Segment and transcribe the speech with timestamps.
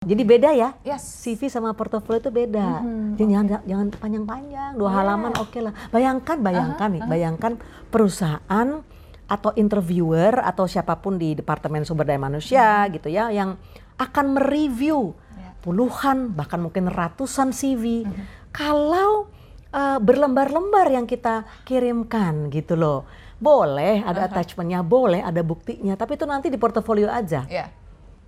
[0.00, 0.72] Jadi beda ya?
[0.80, 1.04] Yes.
[1.04, 2.80] CV sama portofolio itu beda.
[3.20, 4.96] Jadi jangan jangan panjang-panjang, dua Yeah.
[4.96, 5.76] halaman oke lah.
[5.92, 7.52] Bayangkan, bayangkan nih, bayangkan
[7.92, 8.80] perusahaan
[9.28, 13.60] atau interviewer atau siapa pun di departemen sumber daya manusia gitu ya yang
[14.00, 15.52] akan mereview Yeah.
[15.60, 18.08] puluhan bahkan mungkin ratusan CV.
[18.56, 19.28] Kalau
[19.68, 23.04] eh, berlembar-lembar yang kita kirimkan gitu loh.
[23.36, 27.44] Boleh ada attachmentnya, boleh ada buktinya, tapi itu nanti di portofolio aja.
[27.52, 27.68] Ya.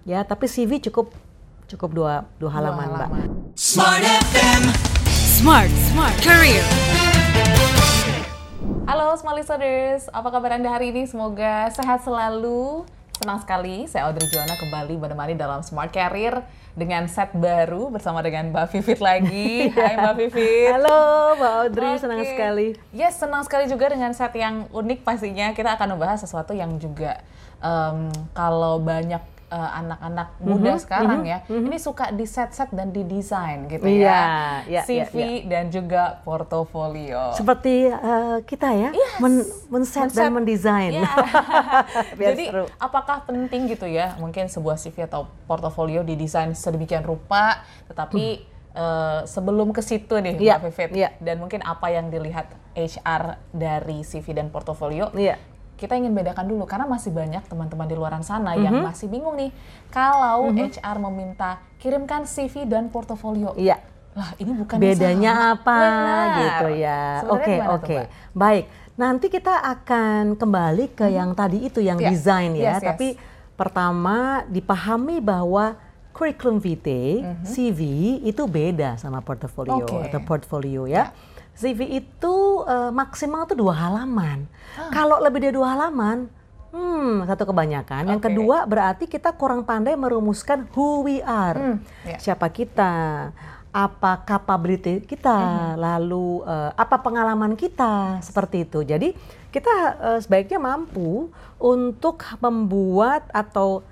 [0.04, 1.31] Ya, tapi CV cukup
[1.72, 3.10] cukup dua dua halaman, Mbak.
[3.56, 4.62] Smart FM.
[5.08, 6.60] Smart, smart career.
[8.84, 11.08] Halo Smart Listeners, apa kabar Anda hari ini?
[11.08, 12.84] Semoga sehat selalu.
[13.16, 16.42] Senang sekali, saya Audrey Juana kembali menemani dalam Smart Career
[16.74, 19.68] dengan set baru bersama dengan Mbak Vivit lagi.
[19.78, 20.74] Hai Mbak Vivit.
[20.76, 21.00] Halo,
[21.38, 22.28] Mbak Audrey, senang Oke.
[22.34, 22.68] sekali.
[22.92, 25.54] Yes, senang sekali juga dengan set yang unik pastinya.
[25.56, 27.22] Kita akan membahas sesuatu yang juga
[27.62, 33.84] em, kalau banyak eh, anak-anak muda sekarang ya, ini suka di set-set dan didesain gitu
[33.84, 34.08] Iya,
[34.64, 34.80] ya.
[34.80, 37.32] iya, CV iya, dan juga portofolio.
[37.32, 40.32] Seperti eh, kita ya, men men-set dan Men-set.
[40.32, 40.90] mendesain.
[40.94, 41.10] Iya.
[42.18, 42.64] Biar Jadi seru.
[42.76, 48.40] apakah penting gitu ya mungkin sebuah CV atau portofolio didesain sedemikian rupa tetapi
[48.72, 50.42] eh, sebelum ke situ nih Hmm.
[50.42, 51.10] Iya, Mbak Vivit iya.
[51.18, 55.36] dan mungkin apa yang dilihat HR dari CV dan portofolio Iya.
[55.82, 58.62] Kita ingin bedakan dulu karena masih banyak teman-teman di luaran sana Mhm.
[58.62, 59.50] yang masih bingung nih
[59.90, 63.82] kalau HR meminta kirimkan CV dan portofolio Iya.
[64.14, 66.28] lah ini bukan Bedanya apa Benar.
[66.38, 67.02] gitu ya.
[67.26, 67.96] Oke, oke.
[67.98, 68.06] Mbak?
[68.32, 68.64] Baik.
[68.92, 72.12] Nanti kita akan kembali ke yang tadi itu yang Iya.
[72.12, 72.86] desain ya, Yes, yes.
[72.86, 73.08] tapi
[73.56, 75.74] pertama dipahami bahwa
[76.12, 77.80] curriculum vitae, CV
[78.22, 79.82] itu beda sama portofolio.
[79.82, 80.12] Ya.
[80.12, 81.08] atau portfolio ya.
[81.54, 84.48] CV itu eh, maksimal tuh dua halaman.
[84.74, 84.88] Ah.
[84.90, 86.26] Kalau lebih dari dua halaman,
[86.72, 88.08] hmm satu kebanyakan.
[88.08, 88.26] Yang Oke.
[88.32, 91.76] kedua berarti kita kurang pandai merumuskan who we are, Hmm,
[92.08, 92.16] ya.
[92.16, 92.92] siapa kita,
[93.68, 95.80] apa capability kita, Mhm.
[95.80, 98.80] lalu eh, apa pengalaman kita seperti itu.
[98.82, 99.12] Jadi
[99.52, 101.28] kita eh, sebaiknya mampu
[101.60, 103.84] untuk membuat atau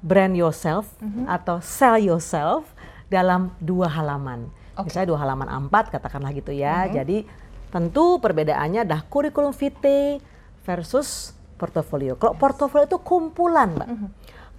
[0.00, 1.26] brand yourself Mhm.
[1.28, 2.64] atau sell yourself
[3.10, 4.48] dalam dua halaman.
[4.80, 4.86] Mhm.
[4.88, 6.88] Misalnya dua halaman A4 katakanlah gitu ya.
[6.88, 7.24] Jadi
[7.68, 10.18] tentu perbedaannya adalah kurikulum vitae
[10.62, 12.16] versus portofolio.
[12.16, 13.88] Kalau portofolio itu kumpulan, Mbak.
[13.88, 14.08] Mhm.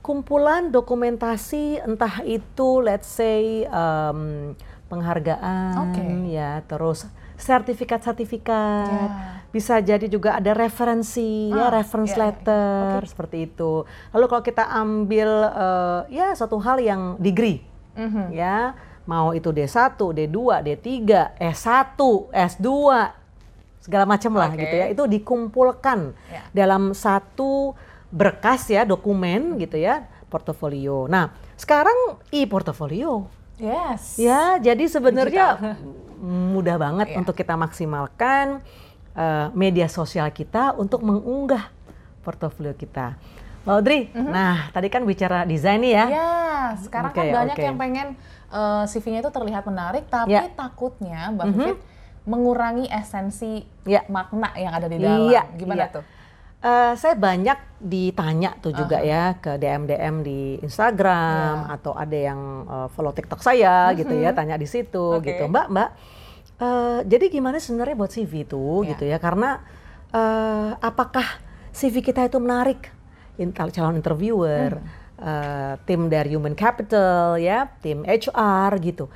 [0.01, 4.53] Kumpulan dokumentasi entah itu let's say um,
[4.89, 6.01] penghargaan Oke.
[6.27, 7.05] ya, terus
[7.37, 8.87] sertifikat-sertifikat.
[8.87, 9.07] Ya.
[9.51, 12.27] Bisa jadi juga ada referensi ya, Ah, reference ya, ya, ya.
[12.31, 13.83] letter seperti itu.
[14.15, 17.59] Lalu kalau kita ambil eh, ya satu hal yang degree
[17.91, 18.31] Mhm.
[18.31, 18.71] ya
[19.03, 20.87] mau itu D1, D2, D3,
[21.39, 22.67] S1, S2
[23.81, 24.61] segala macam lah Oke.
[24.61, 26.41] gitu ya itu dikumpulkan Ya.
[26.53, 27.73] dalam satu
[28.13, 31.09] berkas ya dokumen gitu ya portofolio.
[31.09, 33.25] Nah sekarang e-portofolio
[33.57, 35.75] yes ya jadi sebenarnya
[36.21, 37.17] mudah banget Iya.
[37.17, 38.61] untuk kita maksimalkan
[39.11, 41.67] eh, media sosial kita untuk mengunggah
[42.21, 43.17] portofolio kita.
[43.61, 46.05] Mbak Audrey, nah tadi kan bicara desain nih ya.
[46.09, 46.29] Ya,
[46.81, 47.65] sekarang kan Oke, banyak oke.
[47.65, 48.07] yang pengen
[48.49, 50.49] eh, CV-nya itu terlihat menarik, tapi Ya.
[50.49, 51.77] takutnya Mbak Vivit
[52.23, 54.01] mengurangi esensi Ya.
[54.07, 55.29] makna yang ada di dalam.
[55.29, 55.93] Iya, Gimana iya.
[55.93, 56.03] tuh?
[56.61, 61.73] Eh, saya banyak ditanya tuh juga ya ke DM DM di Instagram Ya.
[61.73, 65.33] atau ada yang eh, follow TikTok saya gitu ya tanya di situ Oke.
[65.33, 65.89] gitu Mbak Mbak
[66.57, 68.93] eh, jadi gimana sebenarnya buat CV itu Ya.
[68.93, 69.57] gitu ya karena
[70.13, 71.25] eh, apakah
[71.73, 72.93] CV kita itu menarik
[73.39, 74.81] In- calon interviewer
[75.19, 79.07] eh, tim dari human capital ya tim HR gitu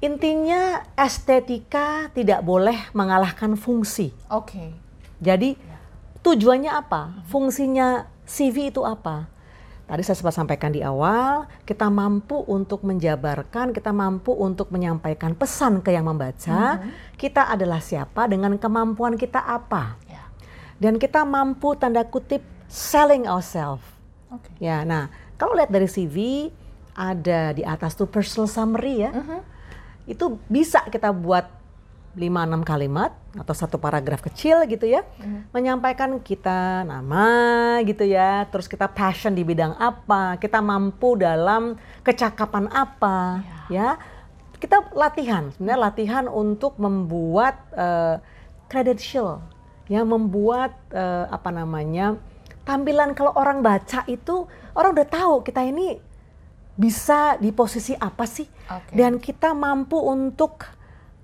[0.00, 4.72] intinya estetika tidak boleh mengalahkan fungsi Oke.
[5.20, 5.56] jadi
[6.24, 7.20] tujuannya apa?
[7.28, 9.28] Fungsinya CV itu apa?
[9.84, 15.84] Tadi saya sempat sampaikan di awal, kita mampu untuk menjabarkan, kita mampu untuk menyampaikan pesan
[15.84, 16.80] ke yang membaca,
[17.20, 20.00] kita adalah siapa dengan kemampuan kita apa.
[20.08, 20.24] Ya.
[20.80, 22.40] Dan kita mampu tanda kutip
[22.74, 23.86] selling ourselves.
[24.34, 24.50] Oke.
[24.58, 25.06] Ya, nah
[25.38, 26.50] kalau lihat dari CV
[26.98, 29.14] ada di atas tuh personal summary ya.
[30.10, 31.46] Itu bisa kita buat
[32.14, 35.06] 5-6 kalimat atau satu paragraf kecil gitu ya.
[35.50, 42.70] Menyampaikan kita nama gitu ya, terus kita passion di bidang apa, kita mampu dalam kecakapan
[42.70, 43.98] apa ya.
[44.58, 48.16] Kita latihan, sebenarnya latihan untuk membuat eh,
[48.70, 49.42] credential
[49.90, 52.16] yang membuat eh, apa namanya
[52.64, 56.00] tampilan kalau orang baca itu orang udah tahu kita ini
[56.74, 58.98] bisa di posisi apa sih Oke.
[58.98, 60.66] dan kita mampu untuk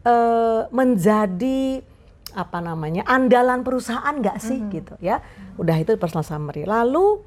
[0.07, 1.83] eh, menjadi
[2.31, 5.19] apa namanya andalan perusahaan nggak sih gitu ya
[5.59, 7.19] udah itu personal summary lalu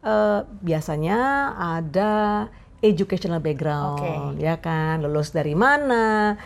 [0.00, 4.42] eh, biasanya ada educational background, Oke.
[4.42, 6.38] ya kan, lulus dari mana.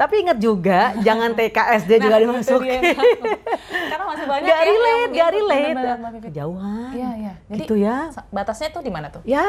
[0.00, 2.80] Tapi ingat juga, jangan TKSD juga Nah, itu dimasukin.
[2.80, 2.96] dia.
[3.92, 5.76] Karena masih banyak Gak ya yang relate, gak relate.
[6.24, 6.90] Kejauhan.
[6.96, 7.32] Iya, iya.
[7.52, 8.08] Jadi gitu ya.
[8.32, 9.20] batasnya tuh di mana tuh?
[9.28, 9.44] Ya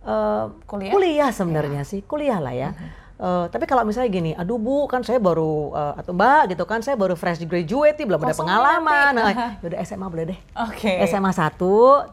[0.00, 0.96] eh, Kuliah?
[0.96, 1.26] Iya.
[1.36, 2.72] sebenarnya sih, kuliah lah ya.
[2.72, 2.88] Mhm.
[3.20, 6.80] Eh, tapi kalau misalnya gini, aduh bu, kan saya baru eh, atau mbak gitu kan,
[6.80, 9.12] saya baru fresh graduate belum ada pengalaman.
[9.12, 9.36] nanti.
[9.36, 10.38] Nah, yaudah SMA boleh deh.
[10.64, 11.04] Oke.
[11.04, 11.60] SMA 1,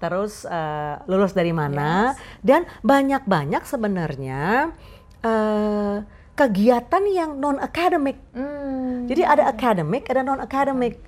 [0.04, 2.12] terus eh, lulus dari mana,
[2.44, 4.76] dan banyak-banyak sebenarnya
[5.24, 5.96] eh,
[6.38, 8.22] kegiatan yang non akademik.
[8.38, 9.10] Hmm.
[9.10, 11.02] Jadi ada akademik, ada non akademik.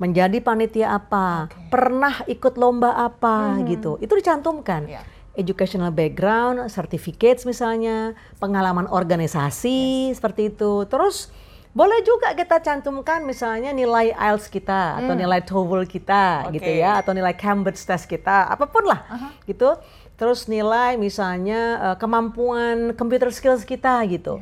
[0.00, 4.00] Menjadi panitia apa, pernah ikut lomba apa gitu.
[4.00, 4.88] Itu dicantumkan.
[4.88, 5.04] Iya.
[5.36, 10.88] Educational background, certificates misalnya, pengalaman organisasi seperti itu.
[10.88, 11.28] Terus
[11.70, 16.58] boleh juga kita cantumkan misalnya nilai IELTS kita atau nilai TOEFL kita Oke.
[16.58, 19.04] gitu ya atau nilai Cambridge test kita, apa pun lah
[19.44, 19.76] gitu.
[20.16, 24.40] Terus nilai misalnya eh, kemampuan computer skills kita gitu.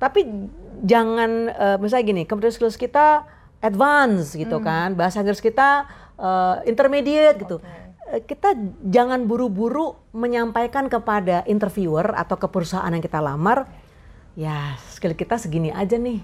[0.00, 0.24] Tapi
[0.80, 3.28] jangan eh, misalnya gini, computer skills kita
[3.60, 5.84] advance gitu kan, bahasa Inggris kita
[6.16, 7.60] eh, intermediate gitu.
[8.08, 13.70] Eh, Kita jangan buru-buru menyampaikan kepada interviewer atau ke perusahaan yang kita lamar,
[14.34, 16.18] ya skill kita segini aja nih.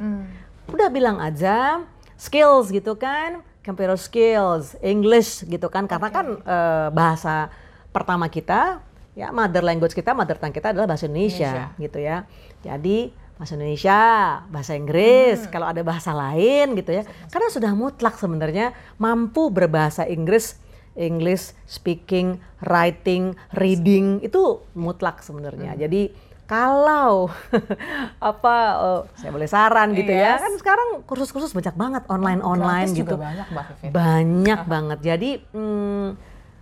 [0.67, 1.87] Udah bilang aja
[2.19, 7.55] skills gitu kan, computer skills, English gitu kan, karena kan eh, bahasa
[7.94, 8.82] pertama kita,
[9.14, 12.26] ya mother language kita, mother tongue kita adalah bahasa Indonesia, gitu ya.
[12.67, 14.00] Jadi bahasa Indonesia,
[14.47, 17.03] bahasa Inggris, kalau ada bahasa lain gitu ya.
[17.29, 20.56] Karena sudah mutlak sebenarnya mampu berbahasa Inggris,
[20.93, 24.41] English speaking, writing, reading itu
[24.73, 25.77] mutlak sebenarnya.
[25.77, 26.09] Jadi
[26.47, 27.27] kalau
[28.23, 30.41] apa eh, saya boleh saran gitu ya Yes.
[30.41, 33.91] kan sekarang kursus-kursus banyak banget online online Gratis gitu juga banyak Mbak Vivit.
[33.91, 36.09] banyak banget jadi mm,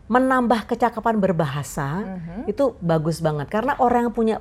[0.04, 2.40] menambah kecakapan berbahasa Mhm.
[2.46, 4.36] itu bagus banget karena orang yang punya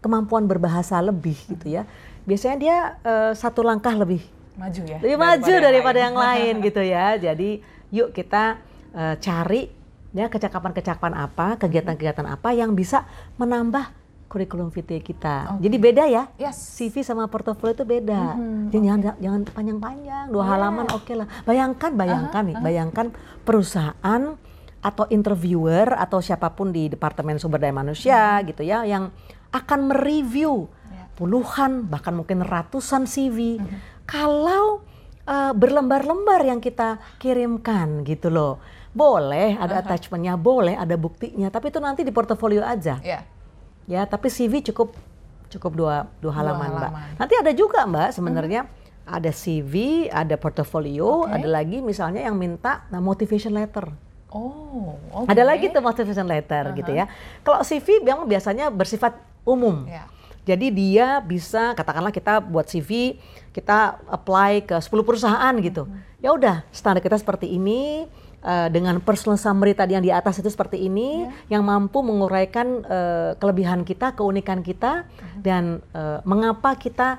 [0.00, 1.88] kemampuan berbahasa lebih gitu ya
[2.26, 2.76] biasanya dia
[3.06, 4.98] eh, satu langkah lebih Maju ya.
[5.04, 6.24] lebih maju daripada yang lain.
[6.24, 7.06] lain gitu ya.
[7.20, 7.60] Jadi
[7.92, 8.58] yuk kita
[8.96, 9.68] eh, cari
[10.16, 13.04] ya kecakapan-kecakapan apa, kegiatan-kegiatan apa yang bisa
[13.36, 13.92] menambah
[14.26, 15.60] kurikulum vitae kita.
[15.60, 16.32] Jadi beda ya.
[16.40, 16.56] Yes.
[16.56, 18.34] CV sama portofolio itu beda.
[18.72, 21.28] Jadi jangan jangan panjang-panjang, dua halaman oke lah.
[21.44, 23.06] Bayangkan, bayangkan nih, bayangkan
[23.44, 24.34] perusahaan
[24.82, 29.10] atau interviewer atau siapa pun di departemen sumber daya manusia gitu ya yang
[29.54, 30.70] akan mereview
[31.16, 33.56] puluhan bahkan mungkin ratusan CV.
[34.04, 34.84] Kalau
[35.24, 38.60] eh, berlembar-lembar yang kita kirimkan gitu loh.
[38.96, 42.96] Boleh ada attachmentnya, boleh ada buktinya, tapi itu nanti di portofolio aja.
[43.04, 43.28] Ya.
[43.84, 44.96] Ya, tapi CV cukup
[45.52, 46.80] cukup dua dua halaman, Mbak.
[46.80, 47.08] halaman.
[47.20, 48.60] Nanti ada juga, Mbak, sebenarnya
[49.06, 51.38] ada CV, ada portofolio, Oke.
[51.38, 53.86] ada lagi misalnya yang minta nah, motivation letter.
[54.32, 55.28] Oh, oke.
[55.30, 57.06] Ada lagi tuh motivation letter gitu ya.
[57.44, 59.14] Kalau CV memang biasanya bersifat
[59.46, 59.86] umum.
[59.88, 60.10] Ya.
[60.46, 63.18] Jadi dia bisa katakanlah kita buat CV,
[63.50, 65.90] kita apply ke 10 perusahaan gitu.
[66.22, 68.06] Ya udah, standar kita seperti ini
[68.46, 73.30] eh, dengan personal summary tadi yang di atas itu seperti ini yang mampu menguraikan eh,
[73.42, 75.10] kelebihan kita, keunikan kita
[75.42, 77.18] dan eh, mengapa kita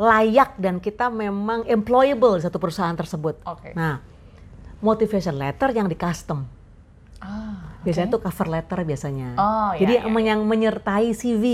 [0.00, 3.44] layak dan kita memang employable di satu perusahaan tersebut.
[3.44, 3.76] Oke.
[3.76, 4.00] Nah,
[4.80, 6.63] motivation letter yang di custom.
[7.24, 9.28] Ah, Biasanya tuh cover letter biasanya.
[9.34, 11.44] Oh, iya, Jadi iya, yang- yang menyertai CV,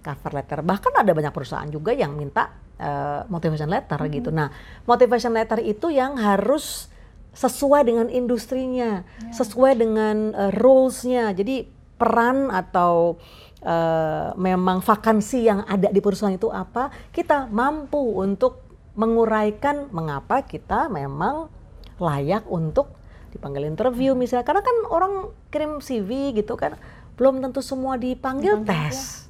[0.00, 0.58] cover letter.
[0.60, 4.14] Bahkan ada banyak perusahaan juga yang minta eh, motivation letter Mm-hmm.
[4.14, 4.30] gitu.
[4.30, 6.86] Nah, motivation letter itu yang harus
[7.30, 9.34] sesuai dengan industrinya, Iya.
[9.34, 11.30] sesuai dengan eh, roles-nya.
[11.30, 13.18] Jadi peran atau
[13.58, 18.62] eh, memang vakansi yang ada di perusahaan itu apa, kita mampu untuk
[18.94, 21.50] menguraikan mengapa kita memang
[21.98, 22.94] layak untuk
[23.38, 26.74] dipanggil interview misalnya karena kan orang kirim CV gitu kan
[27.14, 29.26] belum tentu semua dipanggil, tes.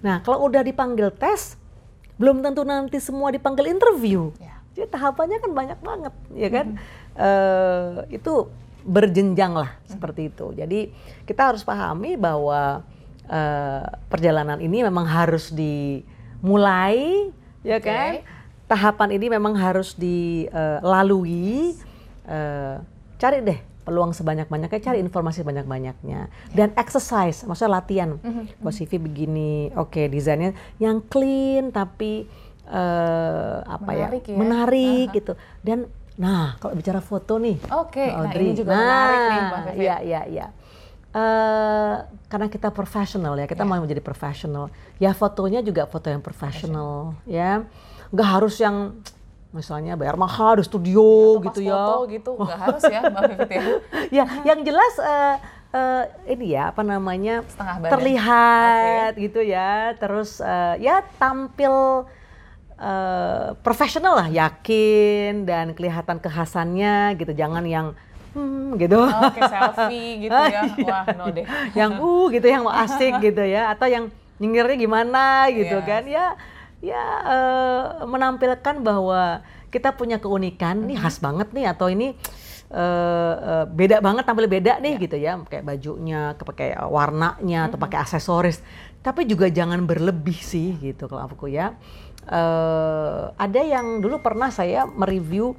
[0.00, 1.56] Nah kalau udah dipanggil tes
[2.16, 4.32] belum tentu nanti semua dipanggil interview.
[4.40, 4.56] Ya.
[4.76, 6.66] Jadi tahapannya kan banyak banget, ya kan?
[7.16, 8.48] Eh, itu
[8.84, 10.52] berjenjang lah seperti itu.
[10.52, 10.92] Jadi
[11.24, 12.84] kita harus pahami bahwa
[13.28, 17.32] eh, perjalanan ini memang harus dimulai,
[17.64, 17.88] ya Oke.
[17.88, 18.12] kan?
[18.68, 21.72] Tahapan ini memang harus dilalui.
[22.28, 22.76] Eh,
[23.16, 28.18] cari deh peluang sebanyak-banyaknya, cari informasi banyak-banyaknya, dan exercise, maksudnya latihan.
[28.58, 32.26] Buat CV begini, oke desainnya yang clean tapi
[32.66, 34.38] eh, apa Menarik ya, ya.
[34.38, 35.32] menarik gitu.
[35.62, 35.86] Dan
[36.18, 39.74] nah kalau bicara foto nih, Oke, Mbak nah ini juga menarik nih, Mbak Nah.
[39.78, 40.46] Iya, iya, iya.
[41.14, 41.94] Eh,
[42.26, 43.70] karena kita profesional ya, kita Iya.
[43.70, 44.68] mau menjadi profesional.
[44.98, 47.62] Ya fotonya juga foto yang profesional, ya.
[48.10, 48.98] Nggak harus yang
[49.48, 51.72] misalnya bayar mahal di studio pas gitu ya.
[51.72, 53.62] foto gitu nggak harus ya Mbak Vivit ya.
[54.12, 55.34] ya, yang jelas eh,
[55.72, 57.92] eh, ini ya apa namanya Setengah badan.
[57.92, 59.70] terlihat gitu ya.
[59.94, 62.04] Terus eh, ya tampil
[62.76, 67.32] eh, profesional lah, yakin dan kelihatan kekhasannya gitu.
[67.32, 67.96] Jangan yang
[68.32, 69.00] hmm, gitu.
[69.00, 70.62] Oke, selfie gitu ya.
[70.84, 71.44] Wah, no deh.
[71.72, 74.04] yang uh gitu yang mau asik gitu ya atau yang
[74.36, 75.88] nyengirnya gimana gitu Yes.
[75.88, 76.26] kan ya
[76.84, 79.40] ya eh, menampilkan bahwa
[79.72, 82.12] kita punya keunikan nih khas banget nih atau ini
[82.70, 88.04] eh, eh, beda banget tampil beda nih gitu ya kayak bajunya pakai warnanya atau pakai
[88.04, 88.60] aksesoris
[89.00, 91.74] tapi juga jangan berlebih sih gitu kalau aku ya
[92.26, 95.54] Eh, ada yang dulu pernah saya mereview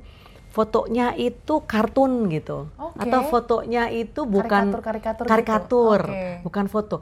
[0.52, 3.08] fotonya itu kartun gitu Oke.
[3.08, 4.84] atau fotonya itu bukan gitu.
[5.24, 6.44] karikatur, Oke.
[6.44, 7.00] bukan foto.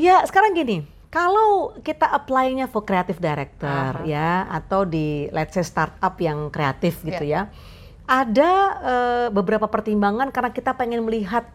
[0.00, 3.64] Ya sekarang gini, kalau kita apply-nya for creative director
[3.96, 4.04] Aha.
[4.04, 7.48] ya atau di let's say startup yang kreatif gitu Iya.
[7.48, 7.56] ya,
[8.04, 8.50] ada
[8.84, 11.48] eh, beberapa pertimbangan karena kita pengen melihat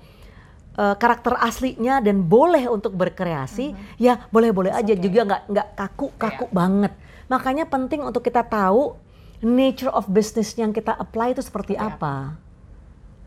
[0.73, 4.01] eh, karakter aslinya dan boleh untuk berkreasi, Mhm.
[4.01, 6.55] ya boleh-boleh aja juga nggak nggak kaku kaku Iya.
[6.57, 6.93] banget.
[7.29, 8.97] Makanya penting untuk kita tahu
[9.45, 12.15] nature of business yang kita apply itu seperti Seperti apa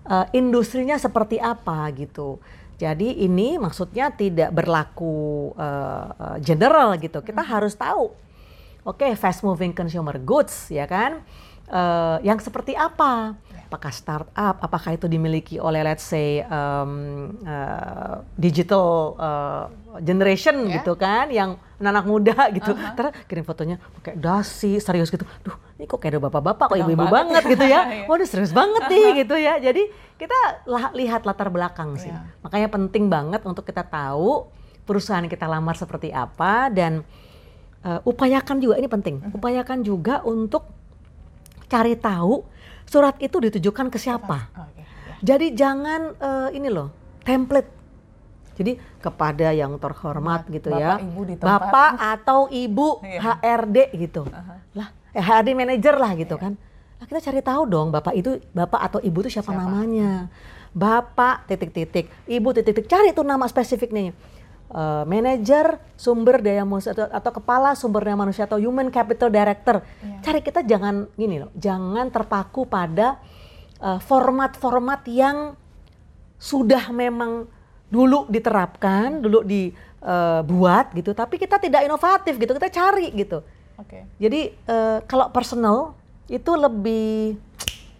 [0.05, 2.37] eh, industrinya seperti apa gitu.
[2.85, 7.25] Jadi ini maksudnya tidak berlaku eh, general gitu.
[7.25, 8.13] Kita harus tahu.
[8.85, 11.25] Oke, fast moving consumer goods ya kan.
[11.65, 13.41] Eh, yang seperti apa?
[13.75, 14.63] Apakah startup?
[14.63, 19.65] Apakah itu dimiliki oleh let's say um, eh, digital eh,
[19.99, 20.79] generation Ya.
[20.79, 22.71] gitu kan, yang anak muda gitu.
[22.71, 25.27] Terus kirim fotonya pakai dasi serius gitu.
[25.43, 27.81] Duh, ini kok kayak ada bapak-bapak, kok ibu-ibu banget banget gitu ya.
[27.91, 28.07] Iya.
[28.07, 29.59] Wah, ini serius banget nih gitu ya.
[29.59, 30.39] Jadi kita
[30.95, 32.15] lihat latar belakang sih.
[32.15, 32.31] Iya.
[32.47, 34.47] Makanya penting banget untuk kita tahu
[34.87, 37.03] perusahaan kita lamar seperti apa dan
[37.83, 39.19] eh, upayakan juga ini penting.
[39.19, 39.35] Mhm.
[39.35, 40.63] Upayakan juga untuk
[41.67, 42.47] cari tahu
[42.85, 44.49] surat itu ditujukan ke siapa.
[44.55, 44.81] Oke.
[44.81, 44.87] ya.
[45.25, 47.71] Jadi jangan eh, ini loh, template.
[48.55, 50.95] Jadi kepada yang terhormat gitu Bapak, ya.
[51.03, 51.51] Ibu di tempat.
[51.59, 53.21] Bapak atau Ibu Iya.
[53.43, 54.23] HRD gitu.
[54.73, 56.55] Lah, eh, HRD manager lah gitu kan.
[56.95, 59.59] Nah, kita cari tahu dong Bapak itu Bapak atau Ibu itu siapa, Siapa?
[59.59, 60.31] namanya.
[60.71, 62.87] Bapak titik-titik, Ibu titik-titik.
[62.87, 64.15] Cari tuh nama spesifiknya.
[64.75, 69.85] Eh, manager sumber daya manusia atau, atau kepala sumber daya manusia atau human capital director.
[70.01, 70.19] Iya.
[70.25, 73.21] Cari kita jangan gini loh, jangan terpaku pada
[73.79, 75.53] eh, format-format yang
[76.41, 77.47] sudah memang
[77.93, 83.47] dulu diterapkan, dulu dibuat gitu, tapi kita tidak inovatif gitu, kita cari gitu.
[83.79, 84.11] Oke.
[84.19, 85.93] Jadi eh, kalau personal
[86.27, 87.37] itu lebih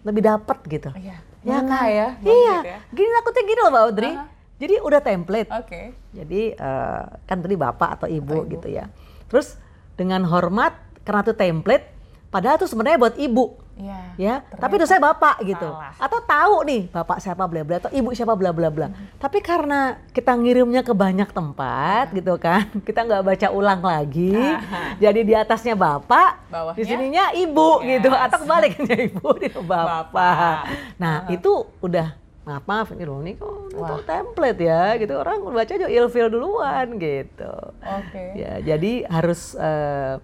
[0.01, 0.89] lebih dapat gitu.
[0.97, 1.23] Iya.
[1.45, 1.87] Ya kan?
[1.87, 2.07] ya?
[2.19, 2.55] Iya.
[2.57, 2.79] Maksud ya.
[2.89, 4.13] Gini takutnya gini loh Mbak Audrey.
[4.17, 4.34] Aha.
[4.55, 5.49] Jadi udah template.
[5.51, 5.91] Oke.
[6.11, 8.53] Jadi eh, kan tadi bapak atau ibu, Atau ibu.
[8.53, 8.87] gitu ya.
[9.27, 9.59] Terus
[9.93, 10.71] dengan hormat
[11.03, 11.85] karena itu template,
[12.27, 13.45] padahal itu sebenarnya buat ibu
[13.75, 13.99] Iya.
[14.15, 14.35] ya.
[14.39, 15.67] ternyata Tapi itu saya bapak gitu.
[15.67, 15.91] salah.
[15.99, 18.87] Atau tahu nih bapak siapa bla bla atau ibu siapa bla bla bla.
[18.87, 18.95] Hmm.
[19.19, 22.15] Tapi karena kita ngirimnya ke banyak tempat Iya.
[22.15, 24.31] gitu kan, kita nggak baca ulang lagi.
[25.03, 26.79] Jadi di atasnya bapak, Bawahnya?
[26.79, 27.99] di sininya ibu Yes.
[27.99, 28.09] gitu.
[28.09, 29.85] Atau kebaliknya ibu di bapak.
[30.15, 30.57] Bapak.
[30.95, 31.51] Nah itu
[31.83, 33.99] udah maaf maaf ini loh ini kok Wah.
[34.05, 37.53] template ya gitu orang baca aja ilfil duluan gitu.
[37.81, 38.23] Oke.
[38.37, 40.15] Ya, jadi harus eh,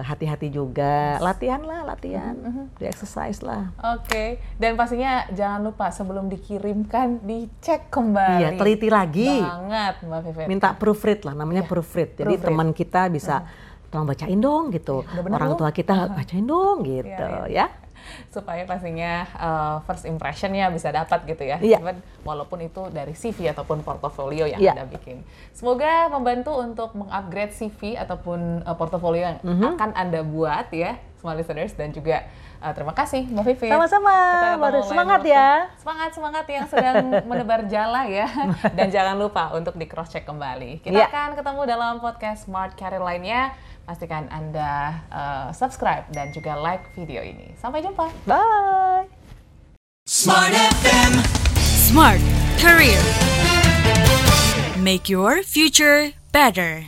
[0.00, 1.20] hati-hati juga.
[1.20, 2.32] Latihan lah, latihan.
[2.32, 2.66] Mm-hmm.
[2.80, 3.70] Di exercise lah.
[3.94, 8.40] Oke, dan pastinya jangan lupa sebelum dikirimkan dicek kembali.
[8.40, 9.30] Iya, teliti lagi.
[9.40, 10.46] Banget, Mbak Vivit.
[10.48, 12.10] Minta proofread lah, namanya Iya, proofread.
[12.16, 13.44] Jadi teman kita bisa
[13.92, 15.04] tolong bacain dong gitu.
[15.04, 17.66] Udah bener Orang tua kita bacain dong gitu, Iya, iya.
[17.68, 17.80] ya.
[18.28, 21.78] Supaya pastinya uh, first impressionnya bisa dapat gitu ya, Iya.
[21.78, 24.72] Even walaupun itu dari CV ataupun portofolio yang Iya.
[24.72, 25.22] anda bikin.
[25.52, 29.76] Semoga membantu untuk mengupgrade CV ataupun uh, portofolio yang Mhm.
[29.76, 32.26] akan anda buat ya, small listeners dan juga
[32.62, 33.68] uh, terima kasih Mbak Vivi.
[33.68, 34.14] Sama-sama.
[34.86, 35.66] Semangat ya.
[35.76, 36.96] Semangat semangat yang sedang
[37.28, 38.30] menebar jala ya,
[38.78, 40.80] dan jangan lupa untuk di cross check kembali.
[40.80, 41.10] Kita Iya.
[41.10, 43.52] akan ketemu dalam podcast Smart Career lainnya.
[43.82, 47.50] Pastikan anda uh, subscribe dan juga like video ini.
[47.58, 48.06] Sampai jumpa.
[48.24, 49.10] Bye.
[50.06, 51.18] Smart FM.
[51.58, 52.22] Smart
[52.62, 53.02] Career.
[54.78, 56.86] Make your future better.